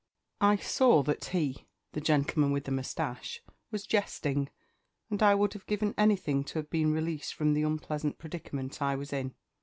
[0.39, 4.49] I saw that he (the gentleman with the moustache) was jesting,
[5.11, 8.95] and I would have given anything to have been released from the unpleasant predicament I
[8.95, 9.35] was in.